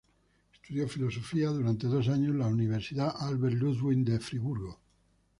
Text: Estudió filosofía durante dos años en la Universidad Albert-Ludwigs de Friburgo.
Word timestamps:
Estudió 0.53 0.87
filosofía 0.89 1.49
durante 1.49 1.85
dos 1.85 2.07
años 2.07 2.29
en 2.31 2.39
la 2.39 2.47
Universidad 2.47 3.13
Albert-Ludwigs 3.19 4.03
de 4.03 4.19
Friburgo. 4.19 4.79